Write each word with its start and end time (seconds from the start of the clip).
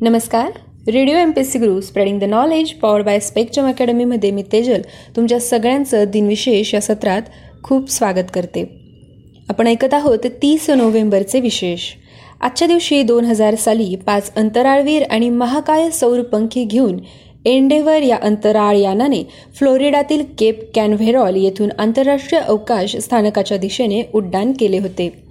नमस्कार. 0.00 0.50
Radio 0.88 1.16
M 1.16 1.30
P 1.30 1.40
S 1.40 1.50
C 1.52 1.58
Guru 1.58 1.80
spreading 1.80 2.20
the 2.20 2.24
knowledge 2.24 2.72
power 2.72 3.02
by 3.02 3.18
spectrum 3.20 3.66
अकॅडमीमध्ये 3.66 4.30
मी 4.30 4.42
तेजल 4.52 4.82
तुमच्या 5.16 5.40
सगळ्यांचं 5.40 6.04
दिनविशेष 6.04 6.74
या 6.74 6.80
सत्रात 6.80 7.22
खूप 7.62 7.90
स्वागत 7.90 8.30
करते. 8.34 8.64
आपण 9.48 9.66
ऐकत 9.66 9.94
आहोत 9.94 10.26
तीस 10.42 10.70
नोव्हेंबरचे 10.70 11.40
विशेष. 11.40 11.80
आजच्या 12.40 12.68
दिवशी 12.68 13.02
दोन 13.02 13.24
हजार 13.24 13.54
साली 13.54 13.96
पाच 13.96 14.32
अंतराळवीर 14.36 15.02
आणि 15.10 15.30
महाकाय 15.30 15.90
सौरपंखी 15.90 16.64
घेऊन 16.64 16.98
एंडेव्हर 17.44 18.02
या 18.02 18.18
अंतराळ 18.22 18.76
यानाने 18.76 19.22
फ्लोरिडातील 19.54 20.24
केप 20.38 20.70
कॅनव्हेरॉल 20.74 21.36
येथून 21.36 21.68
आंतरराष्ट्रीय 21.78 22.40
अवकाश 22.40 22.96
स्थानकाच्या 22.96 23.58
दिशेने 23.58 24.02
उड्डाण 24.14 24.52
केले 24.52 24.78
होते. 24.78 25.27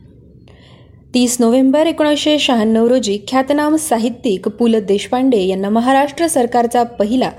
तीस 1.17 1.37
नोव्हेंबर 1.39 1.87
एकोणीसशे 1.87 2.37
शहाण्णव 2.39 2.87
रोजी 2.87 3.17
ख्यातनाम 3.27 3.75
साहित्यिक 3.75 4.47
पु 4.47 4.67
ल 4.67 4.79
देशपांडे 4.79 5.37
यांना 5.37 5.69
महाराष्ट्र 5.69 6.27
सरकारचा 6.27 6.83
पहिला 6.83 7.29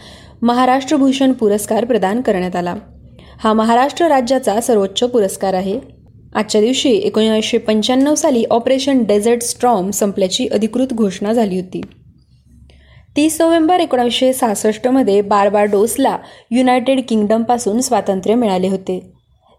महाराष्ट्रभूषण 0.42 1.32
पुरस्कार 1.32 1.84
प्रदान 1.84 2.20
करण्यात 2.20 2.56
आला. 2.56 2.74
हा 3.42 3.52
महाराष्ट्र 3.52 4.06
राज्याचा 4.09 4.60
सर्वोच्च 4.60 5.02
पुरस्कार 5.05 5.55
आहे. 5.55 5.78
आजच्या 6.34 6.60
दिवशी 6.60 6.91
एकोणीसशे 6.91 7.59
पंच्याण्णव 7.59 8.14
साली 8.14 8.45
ऑपरेशन 8.50 9.05
डेझर्ट 9.05 9.42
स्ट्रॉम 9.42 9.91
संपल्याची 9.91 10.47
अधिकृत 10.47 10.95
घोषणा 10.95 11.33
झाली 11.33 11.60
होती. 11.60 11.80
तीस 13.16 13.41
नोव्हेंबर 13.41 13.80
एकोणीसशे 13.80 14.33
सहासष्टमध्ये 14.33 15.20
बारबाडोसला 15.20 16.16
युनायटेड 16.50 17.00
किंगडमपासून 17.08 17.80
स्वातंत्र्य 17.80 18.34
मिळाले 18.34 18.69
होते. 18.69 19.17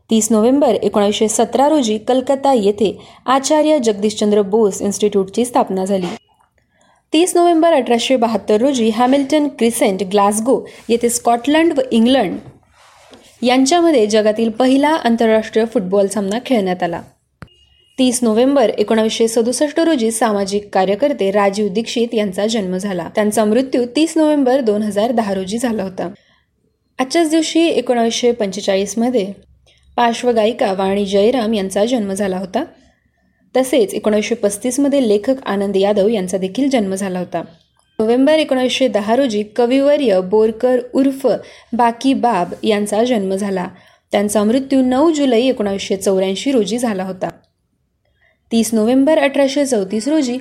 तीस 0.10 0.28
नोव्हेंबर 0.32 0.76
एकोणीसशे 0.76 1.28
सतरा 1.28 1.68
रोजी 1.70 1.98
कलकत्ता 1.98 2.54
येथे 2.54 2.98
आचार्य 3.26 3.78
जगदीशचंद्र 3.80 4.42
बोस 4.42 4.82
इन्स्टिट्यूटची 4.82 5.46
स्थापना 5.46 5.86
झाली. 5.86 6.06
तीस 7.14 7.36
नोव्हेंबर 7.36 7.74
अठराशे 7.74 8.16
बहात्तर 8.16 8.62
रोजी 8.62 8.90
हॅमिल्टन 8.90 9.48
क्रिसेंट 9.48 10.04
ग्लासगो 10.04 10.60
येथे 10.90 11.10
स्कॉटलंड 11.10 11.74
व 11.78 11.82
इंग्लंड 11.92 12.38
यांच्यामध्ये 13.42 14.06
जगातील 14.08 14.50
पहिला 14.50 14.90
आंतरराष्ट्रीय 14.90 15.66
फुटबॉल 15.66 16.08
सामना 16.08 16.40
खेळण्यात 16.46 16.84
आला. 16.84 17.02
तीस 18.00 18.20
नोव्हेंबर 18.24 18.70
एकोणीसशे 18.70 19.28
सदुसष्ट 19.28 19.80
रोजी 19.80 20.12
सामाजिक 20.12 20.70
कार्यकर्ते 20.74 21.32
राजीव 21.32 21.68
दीक्षित 21.68 22.14
यांचा 22.14 22.48
जन्म 22.48 22.78
झाला. 22.78 23.08
त्यांचा 23.16 23.46
मृत्यू 23.46 23.86
तीस 23.96 24.18
नोव्हेंबर 24.18 24.60
दोन 24.60 24.84
हजार 24.84 25.12
दहा 25.12 25.34
रोजी 25.34 25.58
झाला 25.58 25.84
होता. 25.84 26.10
आजच्याच 27.00 27.30
दिवशी 27.30 27.68
एकोणीसशे 27.68 28.32
पंचेचाळीसमध्ये 28.32 29.49
पार्श्वगायिका 30.00 30.74
वाणी 30.74 31.06
जयराम 31.06 31.54
यांचा 31.54 31.86
जन्म 31.86 32.14
झाला 32.14 32.38
होता. 32.38 32.64
तसेच 33.56 33.94
एकोणीसशे 33.94 34.36
पस्तीसमध्ये 34.36 35.08
लेखक 35.08 35.34
आनंद 35.46 35.78
यादव 35.78 36.08
यांचा 36.08 36.38
देखील 36.38 36.70
जन्म 36.70 36.96
झाला 36.96 37.20
होता. 37.20 37.42
नोव्हेंबर 38.00 38.34
एकोणीसशे 38.34 38.88
दहा 38.88 39.16
रोजी 39.16 39.44
कविवर्य 39.44 40.22
बोरकर 40.22 40.78
उर्फ 40.94 41.28
बाकी 41.74 42.14
बाब 42.14 42.54
यांचा 42.64 43.04
जन्म 43.04 43.36
झाला. 43.36 43.68
त्यांचा 44.12 44.44
मृत्यू 44.44 44.82
नऊ 44.82 45.12
जुलै 45.12 45.42
एकोणीसशे 45.42 45.96
चौऱ्याऐंशी 45.96 46.52
रोजी 46.52 46.78
झाला 46.78 47.04
होता. 47.04 47.30
तीस 48.52 48.74
नोव्हेंबर 48.74 49.18
अठराशे 49.18 49.66
चौतीस 49.66 50.08
रोजी 50.08 50.38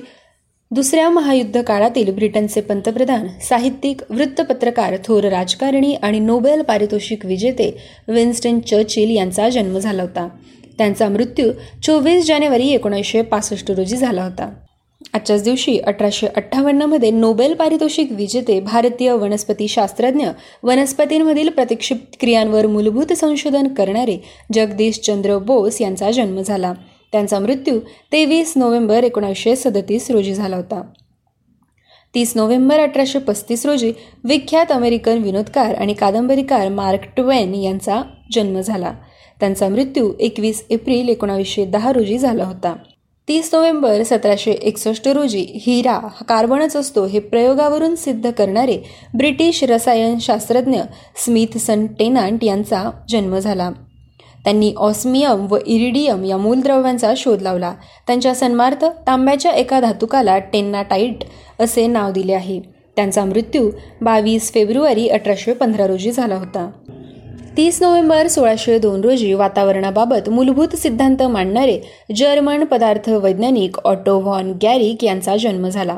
दुसऱ्या 0.71 1.09
महायुद्ध 1.09 1.61
काळातील 1.61 2.11
ब्रिटनचे 2.13 2.61
पंतप्रधान 2.61 3.27
साहित्यिक 3.41 4.01
वृत्तपत्रकार 4.09 4.95
थोर 5.05 5.23
राजकारणी 5.23 5.93
आणि 5.93 6.19
नोबेल 6.19 6.61
पारितोषिक 6.61 7.25
विजेते 7.25 7.69
विन्स्टन 8.07 8.59
चर्चिल 8.59 9.09
यांचा 9.09 9.47
जन्म 9.49 9.77
झाला 9.77 10.01
होता. 10.01 10.27
त्यांचा 10.77 11.07
मृत्यू 11.09 11.51
चोवीस 11.83 12.25
जानेवारी 12.25 12.67
एकोणीसशे 12.67 13.21
पासष्ट 13.21 13.71
रोजी 13.71 13.97
झाला 13.97 14.23
होता. 14.23 14.49
आजच्याच 15.13 15.43
दिवशी 15.43 15.77
अठराशे 15.77 16.27
अठ्ठावन्नमध्ये 16.27 17.11
नोबेल 17.11 17.53
पारितोषिक 17.53 18.11
विजेते 18.11 18.59
भारतीय 18.59 19.11
वनस्पती 19.11 19.67
शास्त्रज्ञ 19.67 20.27
वनस्पतींमधील 20.63 21.49
प्रतिक्षिप्त 21.49 22.17
क्रियांवर 22.19 22.67
मूलभूत 22.67 23.13
संशोधन 23.13 23.67
करणारे 23.67 24.17
जगदीश 24.53 24.99
चंद्र 24.99 25.37
बोस 25.37 25.81
यांचा 25.81 26.11
जन्म 26.11 26.41
झाला. 26.41 26.73
त्यांचा 27.11 27.39
मृत्यू 27.39 27.79
तेवीस 28.11 28.53
नोव्हेंबर 28.55 29.03
एकोणीसशे 29.03 29.55
सदतीस 29.55 30.11
रोजी 30.11 30.33
झाला 30.33 30.55
होता. 30.55 30.81
तीस 32.15 32.33
नोव्हेंबर 32.35 32.79
अठराशे 32.79 33.19
पस्तीस 33.19 33.65
रोजी 33.65 33.93
विख्यात 34.23 34.71
अमेरिकन 34.71 35.17
विनोदकार 35.17 35.75
आणि 35.75 35.93
कादंबरीकार 35.93 36.69
मार्क 36.69 36.99
ट्वेन 37.15 37.55
यांचा 37.55 38.01
जन्म 38.31 38.61
झाला. 38.61 38.93
त्यांचा 39.39 39.69
मृत्यू 39.69 40.13
एकवीस 40.19 40.65
एप्रिल 40.69 41.09
एकोणावीसशे 41.09 41.65
दहा 41.65 41.91
रोजी 41.91 42.17
झाला 42.17 42.43
होता. 42.43 42.75
तीस 43.27 43.49
नोव्हेंबर 43.53 44.03
सतराशे 44.03 44.51
एकसष्ट 44.51 45.07
रोजी 45.07 45.45
हिरा 45.65 45.91
हा 45.91 46.23
कार्बनच 46.23 46.75
असतो 46.75 47.05
हे 47.05 47.19
प्रयोगावरून 47.19 47.95
सिद्ध 47.95 48.31
करणारे 48.31 48.77
ब्रिटिश 49.17 49.63
रसायनशास्त्रज्ञ 49.63 50.81
स्मिथसन 51.15 51.87
टेनांट 51.87 52.43
यांचा 52.43 52.91
जन्म 53.09 53.39
झाला. 53.39 53.69
त्यांनी 54.49 54.73
ऑस्मियम 54.77 55.47
व 55.49 55.57
इरिडियम 55.65 56.23
या 56.23 56.37
मूलद्रव्यांचा 56.37 57.13
शोध 57.17 57.41
लावला. 57.41 57.73
त्यांच्या 58.07 58.35
सन्मार्थ 58.35 58.85
तांब्याच्या 58.85 59.51
एका 59.51 59.79
धातुकाला 59.79 60.39
टेन्नाटाईट 60.39 61.23
असे 61.59 61.87
नाव 61.87 62.11
दिले 62.11 62.33
आहे. 62.33 62.61
त्यांचा 62.95 63.25
मृत्यू 63.25 63.69
बावीस 64.01 64.53
फेब्रुवारी 64.53 65.07
अठराशे 65.07 65.53
पंधरा 65.53 65.87
रोजी 65.87 66.11
झाला 66.11 66.35
होता. 66.35 66.71
तीस 67.57 67.81
नोव्हेंबर 67.81 68.27
सोळाशे 68.27 68.79
दोन 68.79 69.01
रोजी 69.01 69.33
वातावरणाबाबत 69.33 70.29
मूलभूत 70.29 70.75
सिद्धांत 70.75 71.23
मांडणारे 71.23 71.79
जर्मन 72.15 72.63
पदार्थ 72.63 73.09
वैज्ञानिक 73.09 73.79
ऑटो 73.79 74.19
व्हॉन 74.19 74.53
गॅरिक 74.63 75.03
यांचा 75.03 75.37
जन्म 75.37 75.69
झाला. 75.69 75.97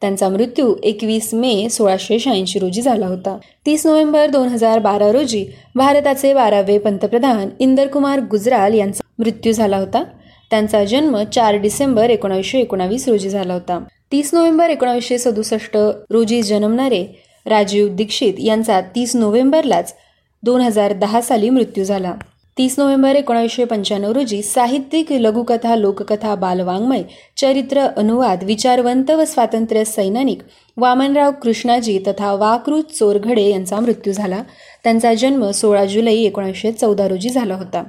त्यांचा 0.00 0.28
मृत्यू 0.28 0.74
एकवीस 0.82 1.34
मे 1.34 1.68
सोळाशे 1.68 2.18
शहाऐंशी 2.18 2.58
रोजी 2.58 2.82
झाला 2.82 3.06
होता. 3.06 3.36
तीस 3.66 3.86
नोव्हेंबर 3.86 4.26
दोन 4.26 4.48
हजार 4.48 4.78
बारा 4.78 5.12
रोजी 5.12 5.44
भारताचे 5.74 6.34
बारावे 6.34 6.78
पंतप्रधान 6.78 7.48
इंदरकुमार 7.58 8.20
गुजराल 8.20 8.74
यांचा 8.74 9.04
मृत्यू 9.18 9.52
झाला 9.52 9.78
होता. 9.78 10.02
त्यांचा 10.50 10.84
जन्म 10.84 11.22
चार 11.24 11.54
डिसेंबर 11.54 12.10
एकोणावीसशे 12.10 12.58
एकोणावीस 12.58 13.08
रोजी 13.08 13.28
झाला 13.28 13.54
होता. 13.54 13.78
तीस 14.12 14.34
नोव्हेंबर 14.34 14.70
एकोणावीसशे 14.70 15.18
सदुसष्ट 15.18 15.76
रोजी 16.10 16.42
जन्मणारे 16.42 17.04
राजीव 17.46 17.88
दीक्षित 17.88 18.34
यांचा 18.38 18.80
तीस 18.80 19.16
नोव्हेंबरलाच 19.16 19.94
दोन 20.42 20.60
हजार 20.60 20.92
दहा 20.92 21.20
साली 21.20 21.50
मृत्यू 21.50 21.84
झाला. 21.84 22.14
तीस 22.58 22.78
नोव्हेंबर 22.78 23.16
एकोणीसशे 23.16 23.64
पंच्याण्णव 23.64 24.12
रोजी 24.12 24.42
साहित्यिक 24.42 25.12
लघुकथा 25.12 25.76
लोककथा 25.76 26.34
बालवाङ्मय 26.34 27.02
चरित्र 27.36 27.80
अनुवाद 27.96 28.44
विचारवंत 28.44 29.10
व 29.10 29.24
स्वातंत्र्य 29.24 29.84
सैनानिक 29.84 30.42
वामनराव 30.76 31.30
कृष्णाजी 31.42 31.98
तथा 32.06 32.32
वाकृत 32.34 32.84
चोरघडे 32.98 33.42
यांचा 33.42 33.80
मृत्यू 33.80 34.12
झाला. 34.12 34.42
त्यांचा 34.84 35.14
जन्म 35.14 35.50
सोळा 35.50 35.84
जुलै 35.84 36.14
एकोणीसशे 36.14 36.72
चौदा 36.72 37.08
रोजी 37.08 37.28
झाला 37.28 37.54
होता. 37.54 37.84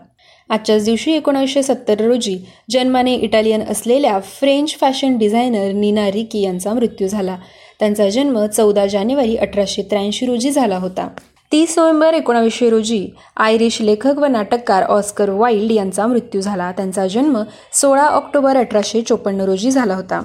आजच्याच 0.49 0.85
दिवशी 0.85 1.11
एकोणीसशे 1.11 1.63
सत्तर 1.63 2.01
रोजी 2.01 2.37
जन्माने 2.69 3.13
इटालियन 3.13 3.61
असलेल्या 3.61 4.19
French 4.19 4.75
fashion 4.75 5.17
designer 5.17 5.71
Nina 5.71 6.11
Ricci 6.11 6.41
यांचा 6.41 6.73
मृत्यू 6.73 7.07
झाला. 7.07 7.37
त्यांचा 7.79 8.09
जन्म 8.09 8.45
चौदा 8.45 8.85
जानेवारी 8.85 9.35
अठराशे 9.35 9.81
त्र्याऐंशी 9.81 10.25
रोजी 10.25 10.51
झाला 10.51 10.77
होता. 10.77 11.07
तीस 11.51 11.77
नोव्हेंबर 11.77 12.13
एकोणावीसशे 12.13 12.69
रोजी 12.69 13.07
आयरिश 13.37 13.81
लेखक 13.81 14.17
व 14.17 14.25
नाटककार 14.25 14.83
ऑस्कर 14.83 15.29
वाईल्ड 15.29 15.71
यांचा 15.71 16.07
मृत्यू 16.07 16.41
झाला. 16.41 16.71
त्यांचा 16.71 17.05
जन्म 17.07 17.37
सोळा 17.73 18.05
ऑक्टोबर 18.05 18.57
अठराशे 18.57 19.01
चोपन्न 19.01 19.41
रोजी 19.41 19.71
झाला 19.71 19.95
होता. 19.95 20.21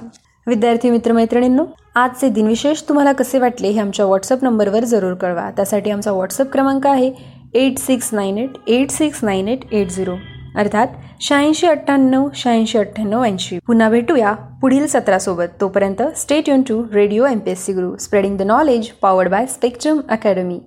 विद्यार्थी 0.46 0.90
मित्रमैत्रिणींनो 0.90 1.64
आजचे 1.94 2.28
दिनविशेष 2.28 2.82
तुम्हाला 2.88 3.12
कसे 3.12 3.38
वाटले 3.38 3.68
हे 3.68 3.80
आमच्या 3.80 4.06
व्हॉट्सअप 4.06 4.42
नंबरवर 4.44 4.84
जरूर 4.84 5.14
कळवा. 5.14 5.50
त्यासाठी 5.56 5.90
आमचा 5.90 6.12
व्हॉट्सअप 6.12 6.50
क्रमांक 6.52 6.86
आहे 6.86 7.12
eight 7.54 7.78
six 7.78 8.08
nine 8.14 8.38
eight 8.38 8.56
eight 8.66 8.90
six 8.90 9.22
nine 9.24 9.48
eight 9.48 9.72
eight 9.72 9.90
zero 9.90 10.16
अर्थात 10.58 10.86
शहाऐंशी 11.20 11.66
अठ्ठ्याण्णव 11.66 12.28
शहाऐंशी 12.34 12.78
अठ्ठ्याण्णव 12.78 13.24
ऐंशी. 13.24 13.58
पुन्हा 13.66 13.88
भेटूया 13.90 14.32
पुढील 14.60 14.86
सत्रासोबत. 14.86 15.60
तोपर्यंत 15.60 16.02
state 16.16 16.48
युन 16.48 16.62
to 16.62 16.82
radio 16.94 17.26
M 17.26 17.38
P 17.38 17.50
S 17.50 17.64
C 17.66 17.72
Guru 17.72 17.96
spreading 18.00 18.36
the 18.38 18.42
knowledge 18.42 18.90
powered 19.02 19.30
by 19.30 19.46
spectrum 19.46 20.00
academy 20.08 20.60